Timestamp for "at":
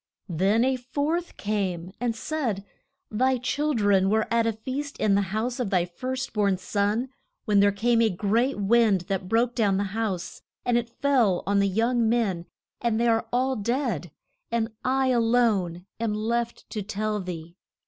4.33-4.47